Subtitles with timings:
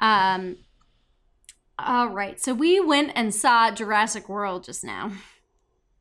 [0.00, 0.56] Um,
[1.78, 2.40] all right.
[2.40, 5.12] So we went and saw Jurassic World just now.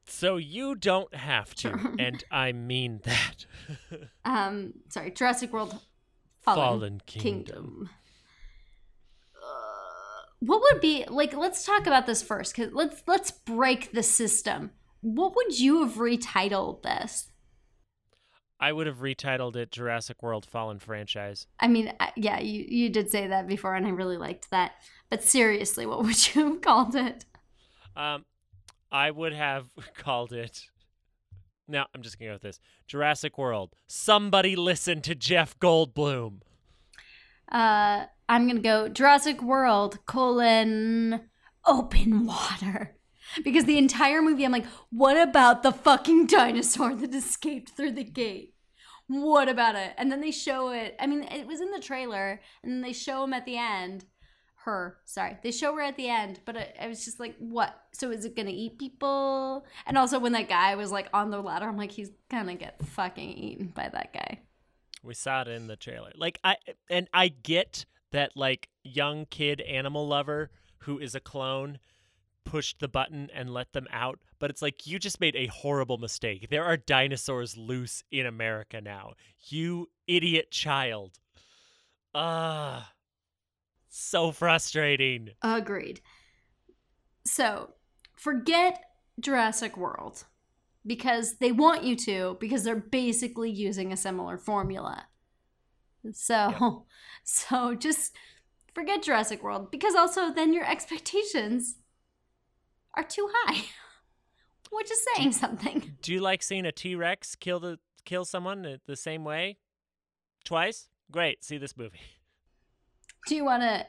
[0.06, 3.46] So you don't have to, and I mean that.
[4.25, 5.80] um, sorry, Jurassic World
[6.42, 7.46] Fallen, Fallen Kingdom.
[7.46, 7.89] Kingdom.
[9.36, 11.36] Uh, what would be like?
[11.36, 14.71] Let's talk about this first, because let's let's break the system.
[15.02, 17.28] What would you have retitled this?
[18.60, 21.48] I would have retitled it Jurassic World Fallen Franchise.
[21.60, 24.74] I mean, yeah, you you did say that before, and I really liked that.
[25.10, 27.26] But seriously, what would you have called it?
[27.96, 28.26] Um,
[28.92, 30.68] I would have called it.
[31.68, 32.59] No, I'm just gonna go with this.
[32.88, 33.76] Jurassic World.
[33.88, 36.42] Somebody listen to Jeff Goldblum.
[37.52, 41.22] Uh, I'm gonna go Jurassic World colon
[41.66, 42.96] open water.
[43.44, 48.04] Because the entire movie, I'm like, what about the fucking dinosaur that escaped through the
[48.04, 48.56] gate?
[49.08, 49.94] What about it?
[49.98, 50.95] And then they show it.
[51.00, 54.06] I mean, it was in the trailer, and then they show him at the end.
[54.64, 57.73] Her, sorry, they show her at the end, but I, I was just like, what?
[57.94, 59.66] So is it gonna eat people?
[59.88, 62.86] And also, when that guy was like on the ladder, I'm like, he's gonna get
[62.86, 64.42] fucking eaten by that guy.
[65.02, 66.11] We saw it in the trailer.
[66.16, 66.58] Like I
[66.89, 71.80] and I get that like young kid animal lover who is a clone
[72.50, 76.00] pushed the button and let them out, but it's like you just made a horrible
[76.00, 76.47] mistake.
[76.50, 79.14] There are dinosaurs loose in America now.
[79.50, 81.20] You idiot child.
[82.16, 82.92] Ah.
[83.88, 85.30] so frustrating.
[85.44, 86.02] Agreed.
[87.23, 87.75] So,
[88.16, 88.83] forget
[89.20, 90.25] Jurassic World
[90.88, 95.05] because they want you to because they're basically using a similar formula.
[96.14, 96.86] So,
[97.23, 98.16] so just
[98.73, 101.75] forget Jurassic World because also then your expectations
[103.00, 103.64] are too high.
[104.72, 105.95] Which is saying something.
[106.02, 109.58] Do you like seeing a T-Rex kill the kill someone the- the same way
[110.44, 110.89] twice?
[111.11, 111.43] Great.
[111.43, 111.99] See this movie.
[113.27, 113.86] Do you want to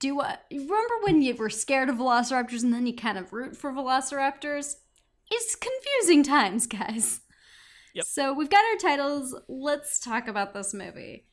[0.00, 0.44] do what?
[0.50, 4.74] Remember when you were scared of velociraptors and then you kind of root for velociraptors?
[5.30, 7.20] It's confusing times, guys.
[7.94, 8.04] Yep.
[8.06, 9.38] So we've got our titles.
[9.48, 11.26] Let's talk about this movie.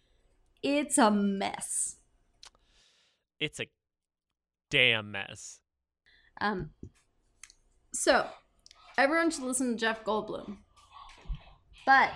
[0.62, 1.95] It's a mess.
[3.39, 3.68] It's a
[4.69, 5.59] damn mess.
[6.41, 6.69] Um.
[8.00, 8.26] So
[8.98, 10.60] everyone should listen to Jeff Goldblum,
[11.86, 12.12] but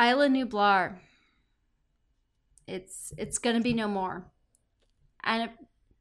[0.00, 0.96] Isla Nublar.
[2.66, 4.24] It's it's gonna be no more,
[5.24, 5.50] and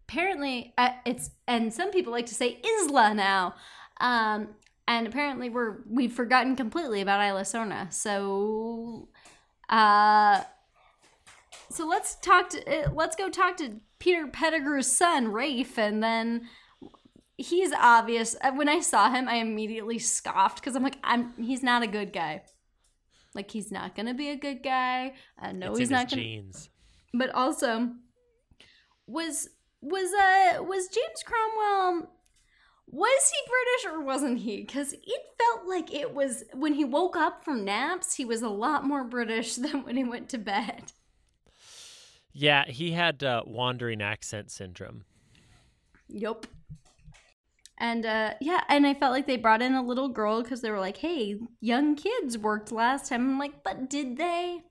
[0.07, 3.55] apparently uh, it's and some people like to say Isla now,
[3.99, 4.55] um,
[4.87, 7.91] and apparently we're we've forgotten completely about Isla Sorna.
[7.91, 9.09] So,
[9.67, 10.43] uh,
[11.69, 16.47] so let's talk to uh, let's go talk to Peter Pettigrew's son Rafe, and then
[17.37, 18.35] he's obvious.
[18.41, 21.87] Uh, When I saw him, I immediately scoffed because I'm like, I'm he's not a
[21.87, 22.43] good guy.
[23.33, 25.13] Like he's not gonna be a good guy.
[25.39, 26.21] I know it's he's not gonna.
[26.21, 26.69] genes.
[27.13, 27.91] But also,
[29.07, 29.49] was
[29.81, 32.09] was uh was James Cromwell?
[32.87, 34.57] Was he British or wasn't he?
[34.57, 38.49] Because it felt like it was when he woke up from naps, he was a
[38.49, 40.91] lot more British than when he went to bed.
[42.33, 45.03] Yeah, he had uh, wandering accent syndrome.
[46.07, 46.47] Yup.
[47.81, 50.69] And uh, yeah, and I felt like they brought in a little girl because they
[50.69, 54.61] were like, "Hey, young kids worked last time." I'm like, "But did they?"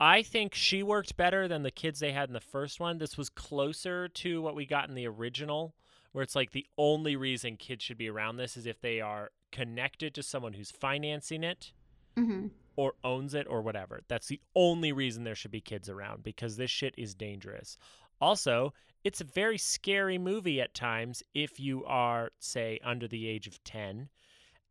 [0.00, 2.96] I think she worked better than the kids they had in the first one.
[2.98, 5.74] This was closer to what we got in the original,
[6.12, 9.30] where it's like the only reason kids should be around this is if they are
[9.52, 11.72] connected to someone who's financing it
[12.16, 12.48] Mm-hmm.
[12.74, 14.00] or owns it or whatever.
[14.08, 17.76] That's the only reason there should be kids around because this shit is dangerous.
[18.20, 18.72] Also,
[19.08, 23.64] it's a very scary movie at times if you are, say, under the age of
[23.64, 24.10] 10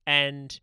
[0.06, 0.59] and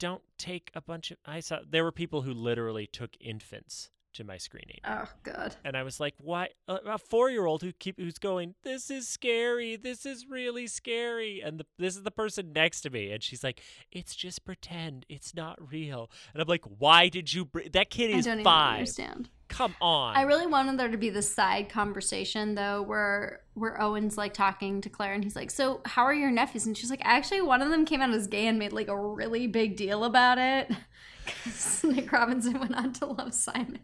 [0.00, 1.18] don't take a bunch of.
[1.24, 4.80] I saw there were people who literally took infants to my screening.
[4.84, 5.54] Oh God.
[5.64, 9.76] And I was like, "Why?" A, a four-year-old who keep who's going, "This is scary.
[9.76, 13.44] This is really scary." And the, this is the person next to me, and she's
[13.44, 13.62] like,
[13.92, 15.06] "It's just pretend.
[15.08, 17.44] It's not real." And I'm like, "Why did you?
[17.44, 18.78] Br- that kid is don't even five.
[18.80, 19.30] understand.
[19.52, 24.18] Come on." I really wanted there to be this side conversation though, where where Owen's
[24.18, 27.02] like talking to Claire, and he's like, "So how are your nephews?" And she's like,
[27.04, 30.04] "Actually, one of them came out as gay and made like a really big deal
[30.04, 30.70] about it."
[31.44, 33.78] Because Nick Robinson went on to love Simon.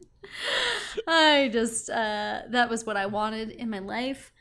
[1.06, 4.32] I just uh, that was what I wanted in my life.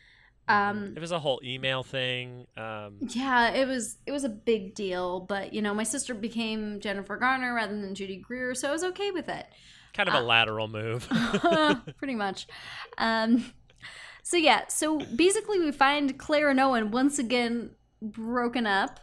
[0.49, 2.47] Um, it was a whole email thing.
[2.55, 6.79] Um, yeah, it was it was a big deal, but you know, my sister became
[6.79, 9.45] Jennifer Garner rather than Judy Greer, so I was okay with it.
[9.93, 11.07] Kind of a lateral move.
[11.97, 12.47] pretty much.
[12.97, 13.53] Um,
[14.23, 18.99] so yeah, so basically we find Claire and Owen once again broken up.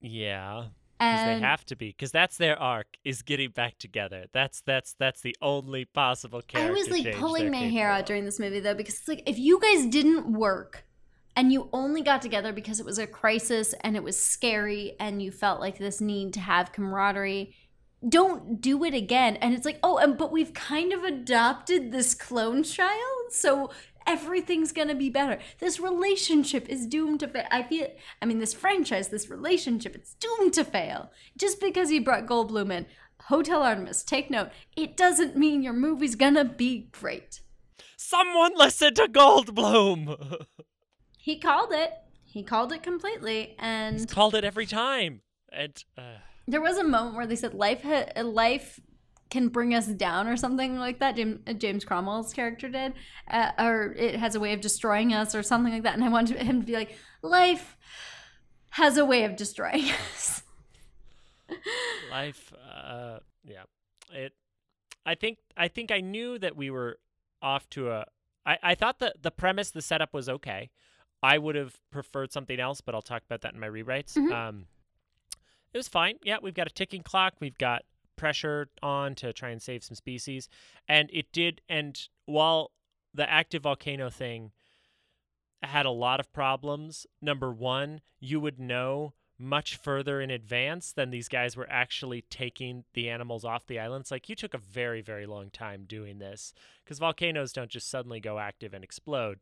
[0.00, 0.66] yeah.
[0.98, 4.26] Because they have to be because that's their arc is getting back together.
[4.34, 8.38] That's that's that's the only possible I was like pulling my hair out during this
[8.38, 10.84] movie though because it's like if you guys didn't work
[11.34, 15.22] and you only got together because it was a crisis and it was scary and
[15.22, 17.54] you felt like this need to have camaraderie
[18.08, 19.36] don't do it again.
[19.36, 23.70] And it's like oh and, but we've kind of adopted this clone child so
[24.06, 25.38] everything's gonna be better.
[25.58, 27.88] This relationship is doomed to fail i feel
[28.22, 31.10] i mean this franchise this relationship it's doomed to fail.
[31.36, 32.86] Just because you brought goldblum in
[33.24, 37.40] hotel artemis take note it doesn't mean your movie's gonna be great.
[37.96, 40.46] Someone listen to Goldblum.
[41.18, 41.92] he called it.
[42.24, 45.20] He called it completely and He's called it every time,
[45.52, 48.80] and uh, There was a moment where they said life ha- life
[49.30, 51.14] can bring us down or something like that.
[51.14, 52.94] James, James Cromwell's character did,
[53.30, 55.94] uh, or it has a way of destroying us or something like that.
[55.94, 57.76] And I wanted him to be like, life
[58.70, 60.42] has a way of destroying us.
[62.10, 62.52] life.
[62.70, 63.62] Uh, yeah,
[64.12, 64.32] it.
[65.06, 66.98] I think I think I knew that we were
[67.42, 68.04] off to a.
[68.44, 70.70] I I thought that the premise, the setup was okay.
[71.22, 74.16] I would have preferred something else, but I'll talk about that in my rewrites.
[74.16, 74.32] Mhm.
[74.32, 74.66] Um,
[75.72, 76.16] it was fine.
[76.22, 77.34] Yeah, we've got a ticking clock.
[77.40, 77.82] We've got
[78.16, 80.48] pressure on to try and save some species,
[80.88, 81.60] and it did.
[81.68, 82.70] And while
[83.14, 84.52] the active volcano thing
[85.62, 91.10] had a lot of problems, number one, you would know much further in advance than
[91.10, 94.10] these guys were actually taking the animals off the islands.
[94.10, 96.52] Like you took a very, very long time doing this
[96.84, 99.40] because volcanoes don't just suddenly go active and explode.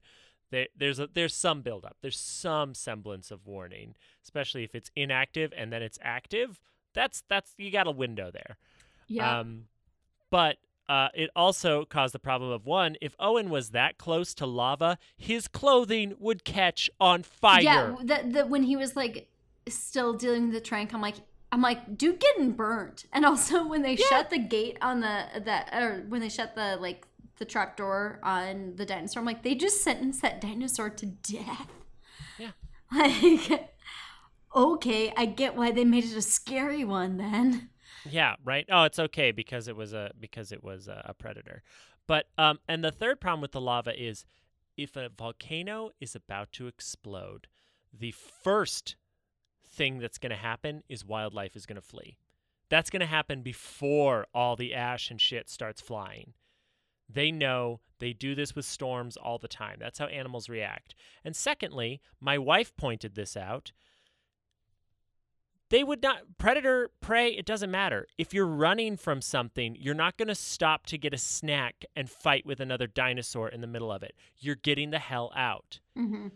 [0.50, 1.96] There, there's a, there's some buildup.
[2.00, 6.60] There's some semblance of warning, especially if it's inactive and then it's active.
[6.94, 8.56] That's that's you got a window there.
[9.40, 9.64] Um,
[10.30, 10.56] but
[10.88, 14.98] uh, it also caused the problem of one: if Owen was that close to lava,
[15.16, 17.60] his clothing would catch on fire.
[17.60, 17.94] yeah.
[18.04, 19.28] That that when he was like
[19.68, 21.16] still dealing with the trank, I'm like.
[21.50, 23.06] I'm like, dude, getting burnt.
[23.10, 26.76] And also, when they shut the gate on the that, or when they shut the
[26.78, 27.07] like
[27.38, 31.68] the trap door on the dinosaur, I'm like, they just sentenced that dinosaur to death.
[32.38, 32.50] Yeah.
[32.90, 33.68] Like,
[34.56, 37.68] okay, I get why they made it a scary one then.
[38.10, 38.64] Yeah, right.
[38.70, 41.62] Oh, it's okay because it was a because it was a, a predator.
[42.06, 44.24] But um, and the third problem with the lava is
[44.78, 47.46] if a volcano is about to explode,
[47.92, 48.96] the first
[49.66, 52.16] thing that's going to happen is wildlife is going to flee.
[52.70, 56.34] That's going to happen before all the ash and shit starts flying.
[57.08, 59.78] They know they do this with storms all the time.
[59.80, 60.94] That's how animals react.
[61.24, 63.72] And secondly, my wife pointed this out
[65.70, 70.16] they would not predator prey it doesn't matter if you're running from something you're not
[70.16, 73.92] going to stop to get a snack and fight with another dinosaur in the middle
[73.92, 76.28] of it you're getting the hell out Mm-hmm.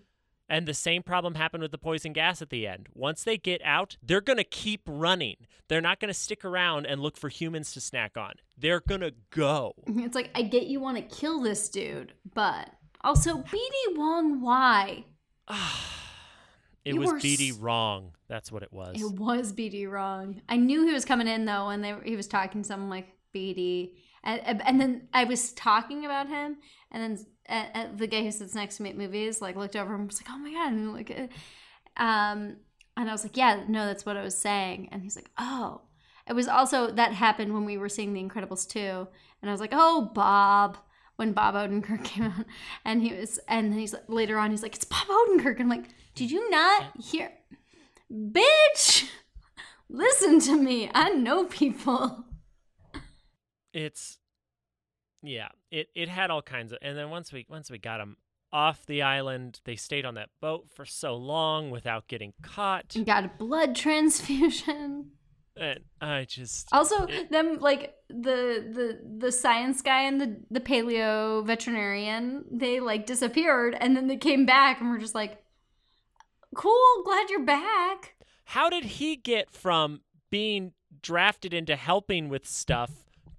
[0.53, 2.89] And the same problem happened with the poison gas at the end.
[2.95, 5.37] Once they get out they're going to keep running.
[5.69, 8.35] They're not going to stick around and look for humans to snack on.
[8.59, 10.01] They're going to go mm-hmm.
[10.01, 12.69] It's like, I get you want to kill this dude, but
[13.05, 15.05] also, BD Wong, why?
[16.85, 18.13] it You was BD wrong.
[18.29, 19.01] That's what it was.
[19.01, 20.41] It was BD wrong.
[20.49, 23.09] I knew he was coming in though, and they, he was talking to someone like
[23.35, 26.59] BD, and, and then I was talking about him,
[26.91, 27.03] and
[27.49, 30.21] then the guy who sits next to me at movies like looked over and was
[30.21, 31.11] like, "Oh my god!" And like,
[31.97, 32.57] um,
[32.97, 35.83] and I was like, "Yeah, no, that's what I was saying," and he's like, "Oh."
[36.29, 39.61] It was also that happened when we were seeing The Incredibles 2, and I was
[39.61, 40.79] like, "Oh, Bob."
[41.17, 42.47] When Bob Odenkirk came out,
[42.85, 45.69] and he was, and then he's later on, he's like, "It's Bob Odenkirk." And I'm
[45.69, 47.33] like, "Did you not hear,
[48.11, 49.11] bitch?
[49.91, 50.91] Listen to me.
[50.95, 52.25] I know people."
[53.73, 54.19] It's
[55.23, 58.17] yeah it it had all kinds of and then once we once we got them
[58.53, 63.05] off the island they stayed on that boat for so long without getting caught You
[63.05, 65.13] got a blood transfusion.
[65.57, 70.61] and i just Also, It- them like the the the science guy and the the
[70.61, 75.43] paleo veterinarian, they like disappeared and then they came back and we're just like,
[76.55, 78.15] "Cool, glad you're back."
[78.45, 82.91] how did he get from being drafted into helping with stuff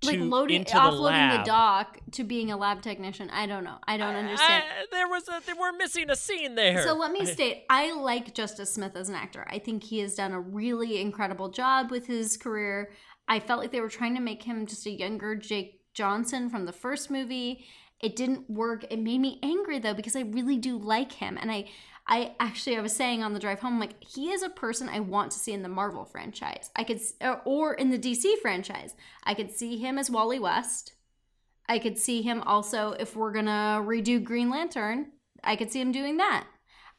[0.05, 3.29] Like loading into the offloading lab the dock to being a lab technician.
[3.29, 3.77] I don't know.
[3.87, 4.63] I don't understand.
[4.67, 7.93] I- there was a they were missing a scene there So let me state, I
[7.93, 9.45] like Justice Smith as an actor.
[9.49, 12.91] I think he has done a really incredible job with his career.
[13.27, 16.65] I felt like they were trying to make him just a younger Jake Johnson from
[16.65, 17.65] the first movie.
[18.01, 18.85] It didn't work.
[18.89, 21.69] It made me angry though because I really do like him and I
[22.05, 24.99] I actually I was saying on the drive home like he is a person I
[24.99, 26.69] want to see in the Marvel franchise.
[26.75, 26.99] I could
[27.45, 28.95] or- in the DC franchise.
[29.23, 30.93] I could see him as Wally West.
[31.69, 35.91] I could see him also if we're to redo Green Lantern, I could see him
[35.91, 36.45] doing that.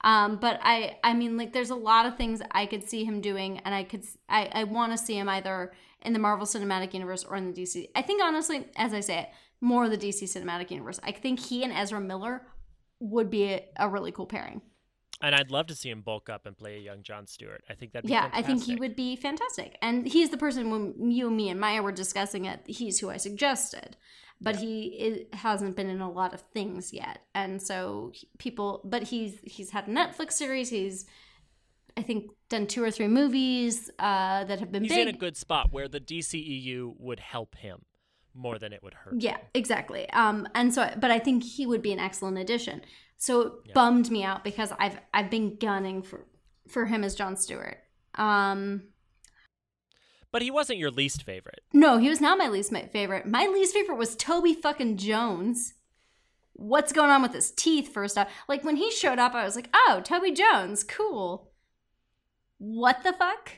[0.04, 3.22] Um, but I, I mean, like, there's a lot of things I could see him
[3.22, 6.92] doing, and I could, I, I want to see him either in the Marvel Cinematic
[6.92, 7.88] Universe or in the DC.
[7.94, 9.28] I think honestly, as I say it,
[9.62, 11.00] more the DC Cinematic Universe.
[11.02, 12.46] I think he and Ezra Miller
[13.00, 14.60] would be a, a really cool pairing.
[15.20, 17.64] And I'd love to see him bulk up and play a young John Stewart.
[17.68, 19.78] I think that'd be yeah, I think he would be fantastic.
[19.80, 22.60] And he's the person when you, me, and Maya were discussing it.
[22.66, 23.96] He's who I suggested,
[24.40, 27.20] but he i hasn't been in a lot of things yet.
[27.34, 30.70] And so people, but he's he's had a Netflix series.
[30.70, 31.06] He's
[31.96, 35.08] I think done two or three movies uh, that have been He's big.
[35.08, 37.84] in a good spot where the DCEU would help him
[38.34, 39.14] more than it would hurt.
[39.20, 40.10] Yeah, exactly.
[40.10, 42.82] Um, and so, but I think he would be an excellent addition.
[43.16, 43.72] So it Yeah.
[43.74, 46.26] bummed me out because I've I've been gunning for
[46.68, 47.78] for him as John Stewart.
[48.14, 48.88] Um,
[50.30, 51.62] But he wasn't your least favorite.
[51.72, 53.26] no, he was not my least favorite.
[53.26, 55.74] My least favorite was Toby fucking Jones.
[56.54, 57.92] What's going on with his teeth?
[57.92, 61.50] First off, like when he showed up, I was like, "Oh, Toby Jones, cool."
[62.58, 63.50] What the fuck?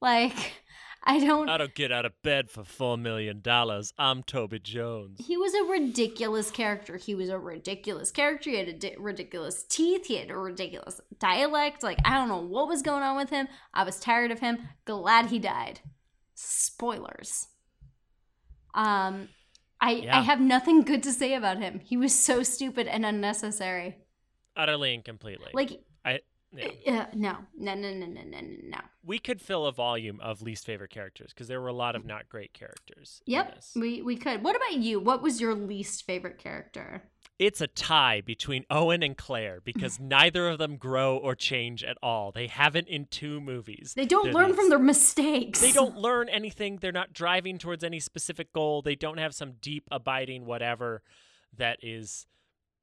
[0.00, 0.61] Like,
[1.04, 1.48] I don't.
[1.48, 3.92] I don't get out of bed for four million dollars.
[3.98, 5.18] I'm Toby Jones.
[5.26, 6.96] He was a ridiculous character.
[6.96, 8.50] He was a ridiculous character.
[8.50, 10.06] He had a di- ridiculous teeth.
[10.06, 11.82] He had a ridiculous dialect.
[11.82, 13.48] Like, I don't know what was going on with him.
[13.74, 14.58] I was tired of him.
[14.84, 15.80] Glad he died.
[16.34, 17.48] Spoilers.
[18.74, 19.28] Um,
[19.80, 20.18] I Yeah.
[20.18, 21.80] I have nothing good to say about him.
[21.80, 23.96] He was so stupid and unnecessary.
[24.56, 25.48] Utterly and completely.
[25.52, 25.82] Like,
[26.54, 28.78] uh, no, no, no, no, no, no, no.
[29.04, 32.04] We could fill a volume of least favorite characters because there were a lot of
[32.04, 33.22] not great characters.
[33.26, 34.44] Yep, we we could.
[34.44, 35.00] What about you?
[35.00, 37.04] What was your least favorite character?
[37.38, 41.96] It's a tie between Owen and Claire because neither of them grow or change at
[42.02, 42.32] all.
[42.32, 43.94] They haven't in two movies.
[43.96, 45.60] They don't They're learn these, from their mistakes.
[45.60, 46.76] They don't learn anything.
[46.76, 48.82] They're not driving towards any specific goal.
[48.82, 51.02] They don't have some deep abiding whatever
[51.56, 52.26] that is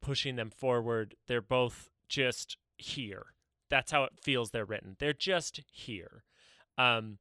[0.02, 1.16] pushing them forward.
[1.28, 3.28] They're both just here
[3.70, 4.96] that's how it feels they're written.
[5.00, 6.24] They're just here.
[6.78, 7.18] Um,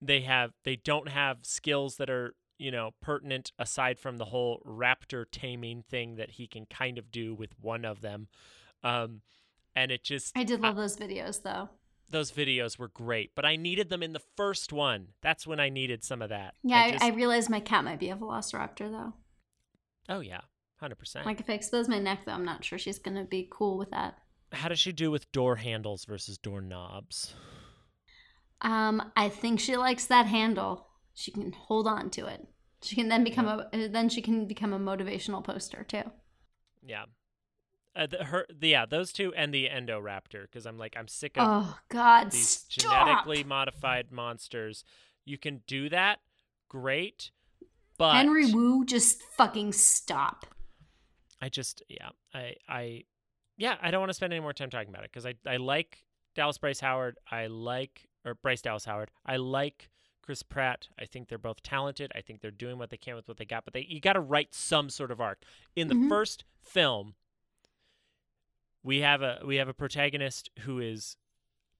[0.00, 4.60] they have they don't have skills that are you know pertinent aside from the whole
[4.66, 8.28] raptor taming thing that he can kind of do with one of them.
[8.82, 9.20] Um,
[9.76, 11.68] and it just I did love those videos though.
[12.10, 15.08] those videos were great, but I needed them in the first one.
[15.22, 16.54] That's when I needed some of that.
[16.62, 19.12] Yeah, I, just- I realized my cat might be a velociraptor though.
[20.08, 20.40] oh yeah,
[20.80, 21.26] hundred percent.
[21.26, 23.90] Like if I expose my neck though, I'm not sure she's gonna be cool with
[23.92, 24.18] that.
[24.52, 27.34] How does she do with door handles versus door knobs?
[28.60, 30.86] Um, I think she likes that handle.
[31.14, 32.46] She can hold on to it.
[32.82, 36.02] She can then become a uh, then she can become a motivational poster too.
[36.84, 37.04] Yeah,
[37.94, 41.36] uh, the, her, the, yeah, those two and the Indoraptor because I'm like I'm sick
[41.36, 43.06] of Oh God, these stop!
[43.06, 44.84] genetically modified monsters.
[45.24, 46.20] You can do that,
[46.68, 47.30] great,
[47.98, 50.46] but Henry Wu, just fucking stop.
[51.40, 53.04] I just yeah I I
[53.62, 55.56] yeah I don't want to spend any more time talking about it because I I
[55.56, 56.04] like
[56.34, 59.88] Dallas Bryce Howard I like or Bryce Dallas Howard I like
[60.22, 63.28] Chris Pratt I think they're both talented I think they're doing what they can with
[63.28, 65.42] what they got but they you got to write some sort of arc.
[65.76, 66.08] In the Mhm.
[66.08, 67.14] first film
[68.82, 71.16] we have a we have a protagonist who is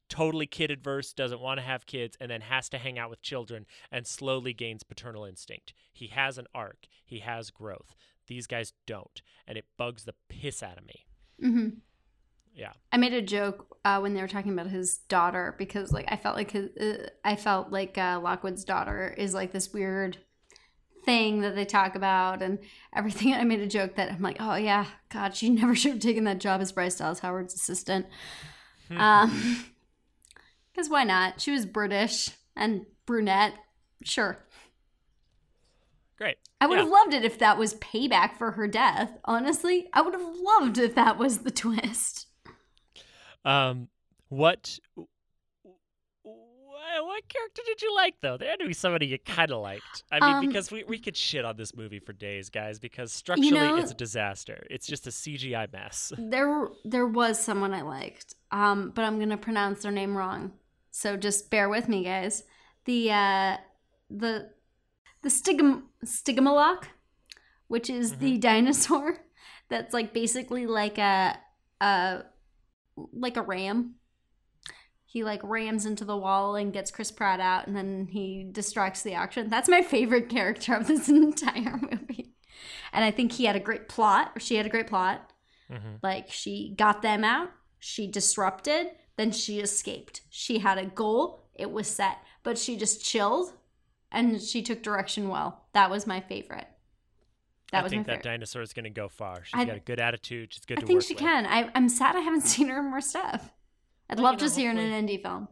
[0.08, 3.22] totally kid adverse doesn't want to have kids and then has to hang out with
[3.22, 5.72] children and slowly gains paternal instinct.
[5.92, 7.96] He has an arc he has growth.
[8.28, 11.06] These guys don't and it bugs the piss out of me
[11.42, 11.68] hmm
[12.54, 16.04] yeah I made a joke uh, when they were talking about his daughter because like
[16.08, 20.18] I felt like his, uh, I felt like uh, Lockwood's daughter is like this weird
[21.04, 22.58] thing that they talk about and
[22.94, 23.34] everything.
[23.34, 26.24] I made a joke that I'm like, oh yeah, God, she never should have taken
[26.24, 28.06] that job as Bryce Dallas Howard's assistant.
[28.90, 29.64] um,
[30.72, 31.40] because why not?
[31.40, 33.54] She was British and brunette.
[34.04, 34.38] Sure,
[36.22, 36.84] great I would Yeah.
[36.84, 39.10] have loved it if that was payback for her death.
[39.24, 42.26] Honestly, I would have loved if that was the twist.
[43.44, 43.88] um
[44.28, 44.78] what
[46.24, 49.60] wh- what character did you like though there had to be somebody you kind of
[49.60, 52.78] liked i mean Um, because we, we could shit on this movie for days guys
[52.78, 57.74] because structurally know- it's a disaster it's just a cgi mess There, there was someone
[57.74, 60.52] I liked, um, but I'm gonna pronounce their name wrong,
[60.90, 62.44] so just bear with me, guys.
[62.84, 63.56] The, uh,
[64.10, 64.50] the,
[65.22, 66.84] the stigm stigmalock,
[67.68, 69.18] which is the dinosaur
[69.68, 71.38] that's like basically like a,
[71.80, 72.22] a,
[73.12, 73.94] like a ram.
[75.04, 79.02] He like rams into the wall and gets Chris Pratt out, and then he distracts
[79.02, 79.50] the action.
[79.50, 82.34] That's my favorite character of this entire movie,
[82.94, 85.30] and I think he had a great plot, or she had a great plot.
[85.70, 90.22] hmm Like she got them out, she disrupted, then she escaped.
[90.30, 93.52] She had a goal, it was set, but she just chilled
[94.12, 95.64] and she took direction well.
[95.72, 96.66] That was my favorite.
[97.72, 98.24] That I was think that favorite.
[98.32, 99.44] dinosaur is going to go far.
[99.44, 100.52] She's I- got a good attitude.
[100.52, 101.22] She's good I think she with.
[101.22, 101.46] can.
[101.46, 103.50] I, I'm sad I haven't seen her in more stuff.
[104.10, 105.48] I'd Well, love to know, see her in an indie film.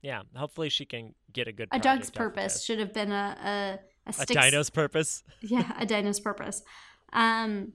[0.00, 1.68] Yeah, hopefully she can get a good.
[1.70, 5.22] A Dog's Purpose should have been a a, a, A dino's purpose.
[5.42, 6.62] yeah, a dino's purpose.
[7.12, 7.74] Um,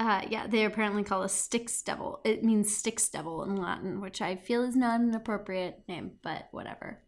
[0.00, 2.20] uh, yeah, they apparently call a Styx devil.
[2.24, 6.48] It means Styx devil in Latin, which I feel is not an appropriate name, but
[6.52, 7.00] whatever,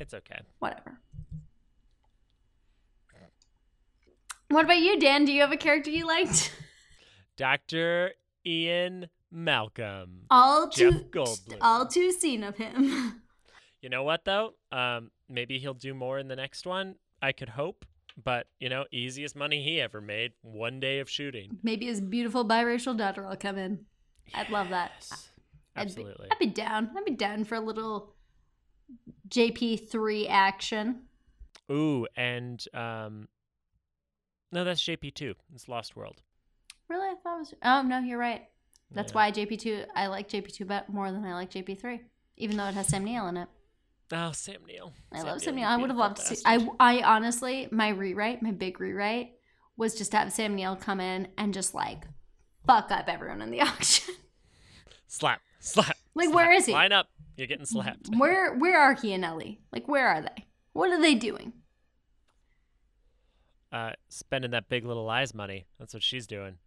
[0.00, 0.40] It's okay.
[0.58, 0.98] whatever.
[4.50, 5.24] What about you, Dan?
[5.24, 6.54] Do you have a character you liked?
[7.36, 8.12] Dr.
[8.46, 10.20] Ian Malcolm.
[10.30, 11.56] All Jeff too, Goldblum.
[11.60, 13.20] all too seen of him.
[13.80, 14.54] You know what though?
[14.72, 16.94] Um, maybe he'll do more in the next one.
[17.20, 17.84] I could hope,
[18.16, 20.32] but you know, easiest money he ever made.
[20.40, 21.58] One day of shooting.
[21.62, 23.84] Maybe his beautiful biracial daughter will come in.
[24.32, 24.92] I'd love that.
[25.00, 25.28] Yes,
[25.76, 26.28] I'd be- Absolutely.
[26.32, 26.92] I'd be down.
[26.96, 28.13] I'd be down for a little
[29.28, 31.02] JP3 action.
[31.70, 33.28] Ooh, and um,
[34.52, 35.34] no, that's JP two.
[35.54, 36.22] It's Lost World.
[36.88, 37.06] Really?
[37.08, 37.54] I thought it was.
[37.62, 38.42] Oh, no, you're right.
[38.90, 39.16] That's Yeah.
[39.16, 42.00] why JP2, I like JP2 bet more than I like JP3,
[42.36, 43.48] even though it has Sam Neill in it.
[44.12, 44.92] Oh, Sam Neill.
[45.10, 45.70] I love Sam you Neill.
[45.70, 46.42] I would have loved to see.
[46.44, 49.32] I, I honestly, my rewrite, my big rewrite,
[49.78, 52.04] was just to have Sam Neill come in and just like
[52.66, 54.14] fuck up everyone in the auction.
[55.08, 55.96] slap, slap.
[56.14, 56.36] Like, slap.
[56.36, 56.72] where is he?
[56.72, 57.08] Line up.
[57.36, 58.08] You're getting slapped.
[58.16, 59.60] where where are he and Ellie?
[59.72, 60.46] Like, where are they?
[60.72, 61.52] What are they doing?
[63.72, 65.66] Uh, spending that big little lies money.
[65.78, 66.58] That's what she's doing.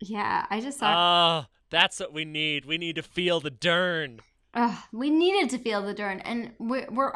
[0.00, 1.42] Yeah, I just saw.
[1.42, 2.64] Oh, that's what we need.
[2.64, 4.20] We need to feel the Dern.
[4.54, 7.12] Ugh, we needed to feel the Dern, and we're, we're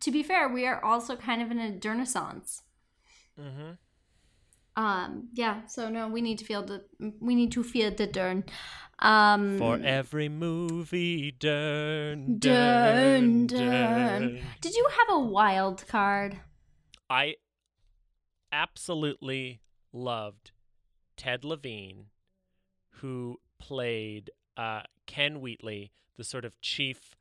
[0.00, 2.62] to be fair, we are also kind of in a Dernaissance.
[3.38, 3.72] Mm-hmm.
[4.78, 5.66] Um, yeah.
[5.66, 6.84] So no, we need to feel the
[7.20, 8.44] we need to feel the Dern.
[9.00, 14.40] Um, For every movie, Dern, Dern, Dern, Dern.
[14.60, 16.40] Did you have a wild card?
[17.10, 17.36] I
[18.52, 19.60] absolutely
[19.92, 20.52] loved
[21.16, 22.06] Ted Levine,
[23.00, 27.16] who played uh, Ken Wheatley, the sort of chief.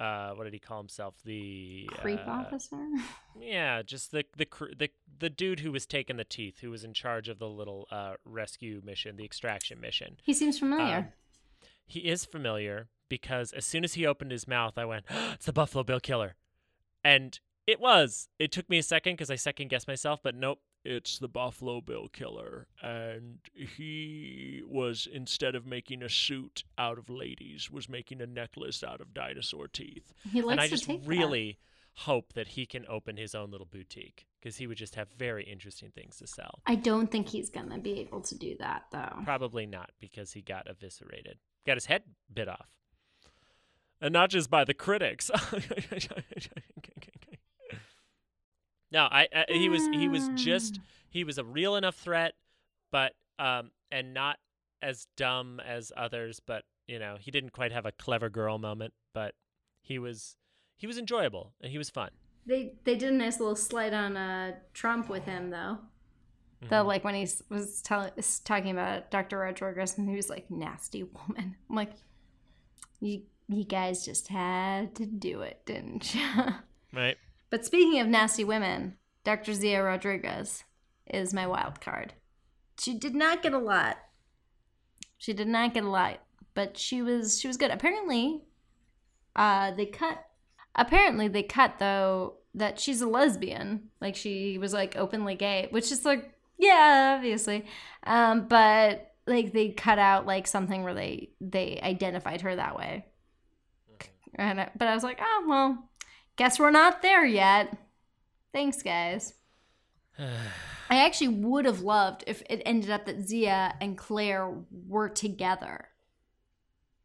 [0.00, 1.14] Uh, what did he call himself?
[1.24, 2.76] The Creep uh, officer.
[3.40, 4.46] Yeah, just the the
[4.76, 7.86] the the dude who was taking the teeth, who was in charge of the little
[7.90, 10.16] uh, rescue mission, the extraction mission.
[10.22, 10.96] He seems familiar.
[10.96, 11.08] Um,
[11.86, 15.52] he is familiar because as soon as he opened his mouth, I went, "It's the
[15.52, 16.34] Buffalo Bill Killer,"
[17.02, 18.28] and it was.
[18.38, 21.80] It took me a second because I second guessed myself, but nope, it's the Buffalo
[21.80, 28.20] Bill Killer, and he was instead of making a suit out of ladies, was making
[28.20, 31.08] a necklace out of dinosaur teeth he likes and I to just take that.
[31.08, 31.58] really
[31.94, 35.44] hope that he can open his own little boutique because he would just have very
[35.44, 36.60] interesting things to sell.
[36.66, 39.22] I don't think he's gonna be able to do that though.
[39.24, 42.68] Probably not because he got eviscerated, got his head bit off,
[44.00, 45.30] and not just by the critics.
[48.92, 52.34] no, I, I he was he was just he was a real enough threat,
[52.90, 54.38] but um and not
[54.82, 58.94] as dumb as others, but you know he didn't quite have a clever girl moment,
[59.12, 59.34] but
[59.80, 60.36] he was
[60.76, 62.10] he was enjoyable and he was fun.
[62.46, 65.78] They they did a nice little slide on uh, Trump with him though.
[66.62, 66.86] Though, Mhm.
[66.86, 68.10] like when he was tell-
[68.44, 69.38] talking about Dr.
[69.38, 71.92] Rodriguez, and he was like, "Nasty woman." I'm like,
[73.00, 76.20] "You you guys just had to do it, didn't you?"
[76.92, 77.16] Right.
[77.50, 79.52] but speaking of nasty women, Dr.
[79.52, 80.64] Zia Rodriguez
[81.06, 82.14] is my wild card.
[82.78, 83.98] She did not get a lot.
[85.18, 86.20] She did not get a lot,
[86.54, 87.70] but she was she was good.
[87.70, 88.42] Apparently,
[89.36, 90.24] uh, they cut.
[90.78, 93.90] Apparently, they cut though that she's a lesbian.
[94.00, 97.66] Like she was like openly gay, which is like yeah, obviously.
[98.04, 103.04] Um, but like they cut out like something where they they identified her that way.
[104.34, 105.90] And I, but I was like, oh well,
[106.36, 107.76] guess we're not there yet.
[108.52, 109.34] Thanks, guys.
[110.90, 115.88] I actually would have loved if it ended up that Zia and Claire were together.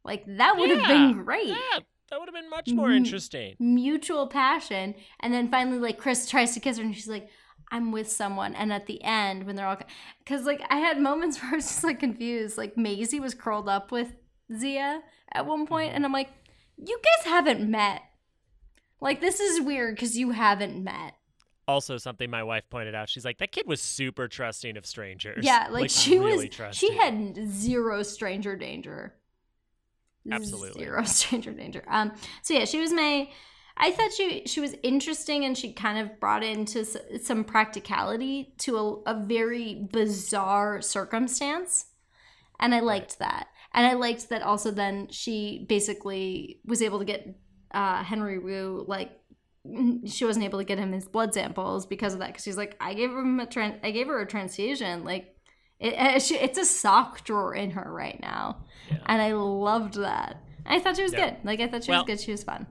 [0.05, 1.47] Like that would have been great.
[1.47, 2.97] Yeah, that would have been much more Mhm.
[2.97, 3.55] interesting.
[3.59, 7.29] Mutual passion, and then finally, like Chris tries to kiss her, and she's like,
[7.71, 9.77] "I'm with someone." And at the end, when they're all,
[10.19, 12.57] because like I had moments where I was just like confused.
[12.57, 14.15] Like Maisie was curled up with
[14.55, 15.01] Zia
[15.33, 16.29] at one point, and I'm like,
[16.77, 18.01] "You guys haven't met."
[19.01, 21.15] Like this is weird because you haven't met.
[21.67, 25.45] Also, something my wife pointed out, she's like, that kid was super trusting of strangers.
[25.45, 26.55] Yeah, like, she really was.
[26.55, 26.89] trusting.
[26.89, 29.15] She had zero stranger danger.
[30.31, 30.83] Absolutely.
[30.83, 31.83] zero stranger danger.
[31.87, 32.13] Um.
[32.41, 33.29] So yeah, she was my.
[33.75, 38.53] I thought she she was interesting and she kind of brought into s- some practicality
[38.59, 41.85] to a, a very bizarre circumstance,
[42.59, 43.47] and I liked that.
[43.73, 44.69] And I liked that also.
[44.71, 47.35] Then she basically was able to get
[47.71, 49.11] uh, Henry Wu like
[50.05, 52.27] she wasn't able to get him his blood samples because of that.
[52.27, 55.03] Because she's like, I gave him a tran- I gave her a transfusion.
[55.03, 55.32] Like,
[55.79, 58.97] it, it's a sock drawer in her right now, yeah.
[59.05, 60.43] and I loved that.
[60.65, 61.31] I thought she was yeah.
[61.31, 61.37] good.
[61.43, 62.21] Like, I thought she well, was good.
[62.21, 62.67] She was fun.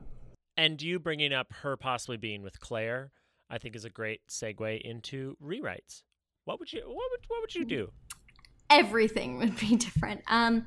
[0.56, 3.10] And you bringing up her possibly being with Claire,
[3.50, 6.02] I think, is a great segue into rewrites.
[6.44, 7.90] What would you What would What would you do?
[8.70, 10.22] Everything would be different.
[10.28, 10.66] Um,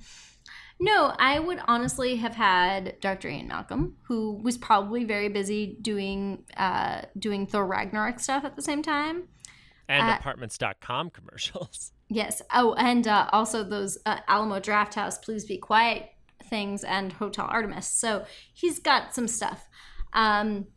[0.79, 3.29] no, I would honestly have had Dr.
[3.29, 8.61] Ian Malcolm, who was probably very busy doing uh, doing Thor Ragnarok stuff at the
[8.61, 9.29] same time.
[9.87, 11.91] And uh, apartments.com commercials.
[12.07, 12.41] Yes.
[12.53, 16.09] Oh, and uh, also those uh, Alamo Drafthouse, Please Be Quiet
[16.43, 17.87] things and Hotel Artemis.
[17.87, 19.67] So he's got some stuff.
[20.13, 20.67] Um,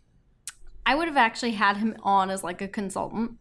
[0.86, 3.32] I would have actually had him on as like a consultant.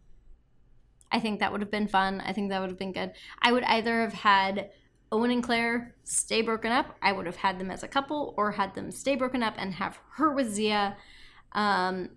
[1.10, 2.20] I think that would have been fun.
[2.20, 3.12] I think that would have been good.
[3.40, 4.70] I would either have had
[5.10, 6.94] Owen and Claire stay broken up.
[7.00, 9.72] I would have had them as a couple or had them stay broken up and
[9.74, 10.98] have her with Zia.
[11.52, 12.10] Um,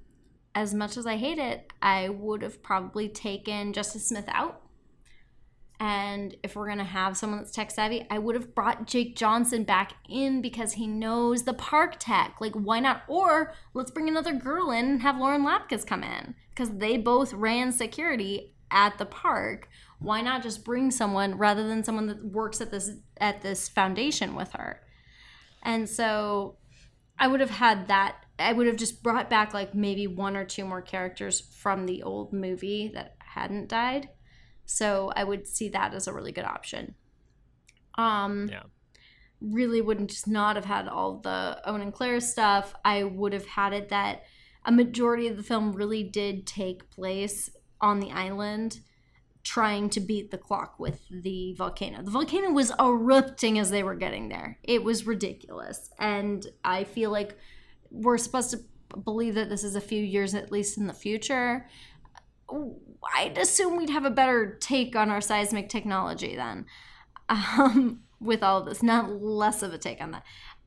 [0.54, 4.61] as much as I hate it, I would have probably taken Justice Smith out.
[5.82, 9.16] And if we're going to have someone that's tech savvy, I would have brought Jake
[9.16, 12.36] Johnson back in because he knows the park tech.
[12.40, 13.02] Like, why not?
[13.08, 17.34] Or let's bring another girl in and have Lauren Lapkus come in because they both
[17.34, 19.68] ran security at the park
[20.00, 24.34] why not just bring someone rather than someone that works at this at this foundation
[24.34, 24.82] with her
[25.62, 26.56] and so
[27.20, 30.46] i would have had that i would have just brought back like maybe one or
[30.46, 34.10] two more characters from the old movie that hadn't died
[34.72, 36.96] so i would see that as a really good option
[37.98, 38.64] um yeah
[39.42, 43.48] really wouldn't just not have had all the owen and claire stuff i would have
[43.48, 44.24] had it that
[44.66, 48.80] a majority of the film really did take place on the island
[49.44, 52.02] trying to beat the clock with the volcano.
[52.04, 54.60] The volcano was erupting as they were getting there.
[54.64, 55.90] It was ridiculous.
[56.00, 57.38] And I feel like
[57.90, 58.60] we're supposed to
[59.04, 61.68] believe that this is a few years at least in the future.
[63.16, 66.66] I'd assume we'd have a better take on our seismic technology then
[67.30, 70.24] um, with all this, not less of a take on that.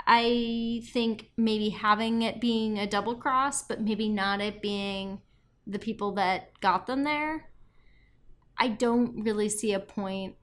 [0.07, 5.21] I think maybe having it being a double cross, but maybe not it being
[5.67, 7.49] the people that got them there
[8.59, 10.37] I don't really see a point.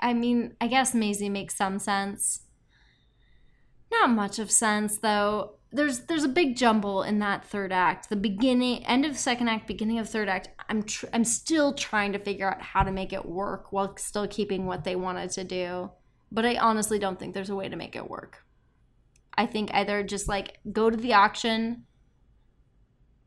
[0.00, 2.42] I mean, I guess Maisie makes some sense.
[3.90, 5.56] Not much of sense though.
[5.72, 8.08] There's there's a big jumble in that third act.
[8.08, 10.48] The beginning, end of second act, beginning of third act.
[10.68, 14.26] I'm tr- I'm still trying to figure out how to make it work while still
[14.26, 15.90] keeping what they wanted to do.
[16.32, 18.44] But I honestly don't think there's a way to make it work.
[19.36, 21.84] I think either just like go to the auction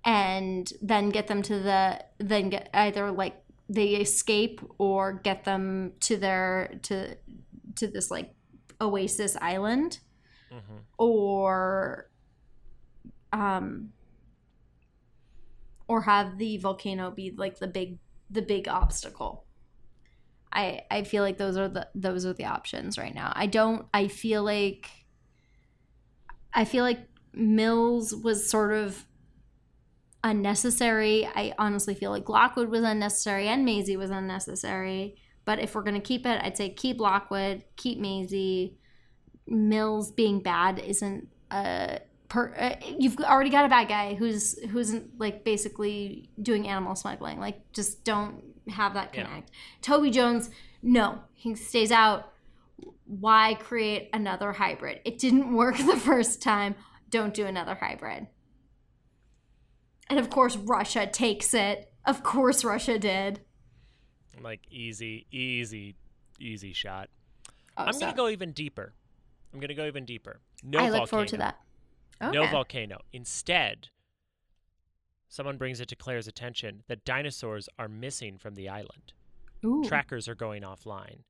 [0.05, 5.93] and then get them to the then get either like they escape or get them
[6.01, 7.15] to their to
[7.75, 8.33] to this like
[8.81, 9.99] oasis island
[10.51, 10.77] mm-hmm.
[10.97, 12.09] or
[13.33, 13.89] um
[15.87, 17.97] or have the volcano be like the big
[18.29, 19.45] the big obstacle
[20.53, 23.85] i i feel like those are the those are the options right now i don't
[23.93, 24.89] i feel like
[26.53, 29.05] i feel like mills was sort of
[30.23, 31.25] unnecessary.
[31.25, 35.15] I honestly feel like Lockwood was unnecessary and Maisie was unnecessary.
[35.45, 38.77] But if we're to keep it, I'd say keep Lockwood, keep Maisie.
[39.45, 41.99] Mills being bad isn't a
[42.33, 47.39] per, uh, you've already got a bad guy who's who's like basically doing animal smuggling.
[47.39, 49.51] Like just don't have that connect.
[49.51, 49.57] Yeah.
[49.83, 50.49] Toby Jones,
[50.81, 52.31] no, he stays out.
[53.05, 55.01] Why create another hybrid?
[55.05, 56.73] It didn't work the first time.
[57.11, 58.25] Don't do another hybrid.
[60.09, 61.93] And of course, Russia takes it.
[62.03, 63.41] Of course, Russia did.
[64.41, 65.95] Like, easy, easy,
[66.39, 67.09] easy shot.
[67.77, 67.99] Oh, I'm so.
[67.99, 68.93] going to go even deeper.
[69.53, 70.41] I'm going to go even deeper.
[70.63, 71.05] No I look volcano.
[71.05, 71.59] forward to that.
[72.29, 72.37] Okay.
[72.37, 72.99] No volcano.
[73.11, 73.89] Instead,
[75.27, 79.13] someone brings it to Claire's attention that dinosaurs are missing from the island.
[79.65, 79.83] Ooh.
[79.83, 81.21] Trackers are going offline.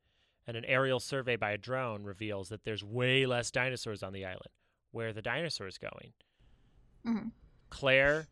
[0.46, 4.26] And an aerial survey by a drone reveals that there's way less dinosaurs on the
[4.26, 4.50] island.
[4.92, 6.14] Where are the dinosaurs going?
[7.08, 7.30] Mm-hmm.
[7.70, 8.28] Claire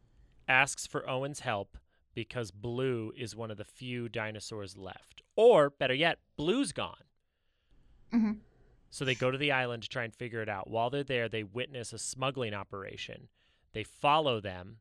[0.47, 1.78] asks for Owen's help
[2.13, 5.24] because Blue is one of the few dinosaurs left.
[5.38, 7.04] Or, better yet, Blue's gone.
[8.13, 8.32] Mm-hmm.
[8.91, 10.69] So they go to the island to try and figure it out.
[10.69, 13.30] While they're there, they witness a smuggling operation.
[13.73, 14.77] They follow them,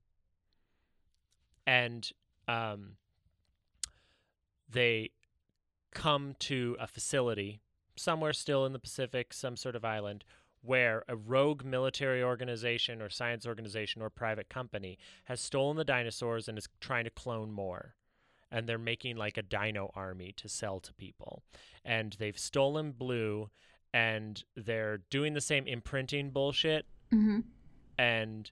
[1.65, 2.11] and
[2.49, 2.97] um,
[4.69, 5.11] they
[5.93, 7.61] come to a facility
[7.97, 10.25] somewhere still in the Pacific, some sort of island,
[10.63, 16.49] where a rogue military organization or science organization or private company has stolen the dinosaurs
[16.49, 17.95] and is trying to clone more.
[18.51, 21.45] And they're making like a dino army to sell to people.
[21.85, 23.49] And they've stolen Blue
[23.93, 26.87] and they're doing the same imprinting bullshit.
[27.13, 27.41] Mm-hmm.
[27.99, 28.51] And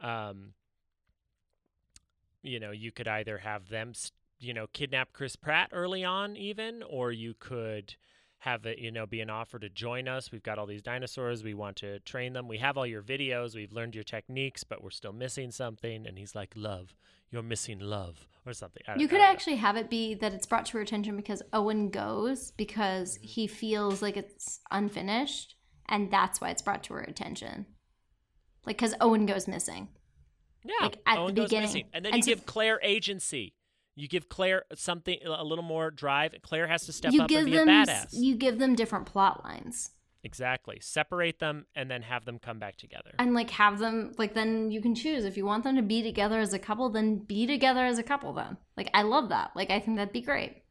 [0.00, 0.54] um,
[2.42, 3.92] you know, you could either have them,
[4.40, 7.94] you know, kidnap Chris Pratt early on, even, or you could
[8.38, 10.32] have it, you know, be an offer to join us.
[10.32, 11.44] We've got all these dinosaurs.
[11.44, 12.48] We want to train them.
[12.48, 13.54] We have all your videos.
[13.54, 16.06] We've learned your techniques, but we're still missing something.
[16.06, 16.96] And he's like, "Love,
[17.32, 18.82] you're missing love," or something.
[18.96, 22.52] You could actually have it be that it's brought to her attention because Owen goes
[22.52, 23.26] because mm-hmm.
[23.26, 25.56] he feels like it's unfinished,
[25.88, 27.66] and that's why it's brought to her attention.
[28.64, 29.88] Like, because Owen goes missing.
[30.64, 31.66] Yeah, like, at the Owen goes beginning.
[31.68, 31.84] missing.
[31.92, 33.54] and then And you so- give Claire agency.
[33.94, 36.34] You give Claire something a little more drive.
[36.42, 38.08] Claire has to step you up give and be them a badass.
[38.12, 39.90] you give them different plot lines
[40.24, 40.78] exactly.
[40.80, 43.12] Separate them and then have them come back together.
[43.18, 46.02] and like have them like then you can choose if you want them to be
[46.02, 49.50] together as a couple then be together as a couple then like i love that
[49.54, 50.62] like i think that'd be great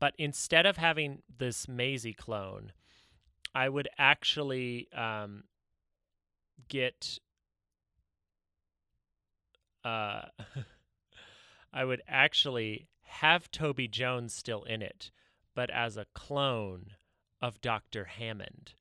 [0.00, 2.72] But instead of having this Maisie clone,
[3.54, 5.44] I would actually um,
[6.68, 7.18] get.
[9.84, 10.22] Uh,
[11.72, 15.10] I would actually have Toby Jones still in it,
[15.54, 16.92] but as a clone
[17.44, 18.04] of Dr.
[18.04, 18.72] Hammond,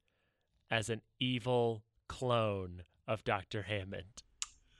[0.72, 3.64] as an evil clone of Dr.
[3.64, 4.24] Hammond.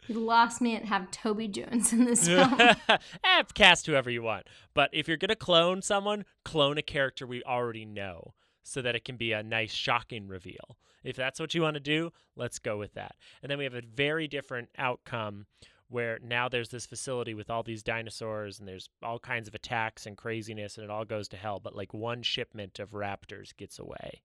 [0.08, 2.56] you lost me at have toby jones in this film
[2.90, 4.48] eh, cast whoever you want.
[4.74, 9.04] But if you're gonna clone someone, clone a character we already know, so that it
[9.04, 10.78] can be a nice, shocking reveal.
[11.04, 13.16] If that's what you want to do, let's go with that.
[13.42, 15.48] And then we have a very different outcome
[15.94, 20.06] where now there's this facility with all these dinosaurs and there's all kinds of attacks
[20.06, 21.60] and craziness and it all goes to hell.
[21.64, 24.24] But like one shipment of raptors gets away,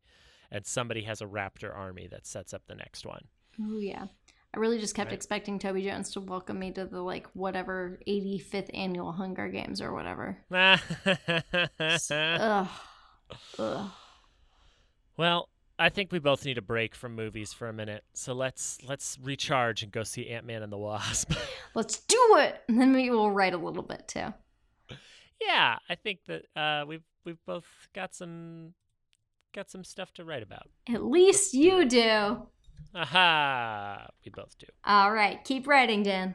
[0.50, 3.24] and somebody has a raptor army that sets up the next one.
[3.60, 4.06] oh yeah
[4.54, 5.16] i really just kept Right.
[5.16, 9.92] expecting toby jones to welcome me to the like whatever 85th annual hunger games or
[9.92, 10.80] whatever ugh
[13.58, 13.90] ugh
[15.16, 18.04] Well, I think we both need a break from movies for a minute.
[18.12, 21.32] So let's let's recharge and go see Ant-Man and the Wasp.
[21.74, 24.32] let's do it and then maybe we'll write a little bit too
[25.40, 28.74] yeah, I think that uh, we've we've both got some
[29.54, 30.68] got some stuff to write about.
[30.92, 32.46] at least you do
[32.94, 34.08] Aha!
[34.24, 34.66] We both do.
[34.84, 36.34] all right keep writing dan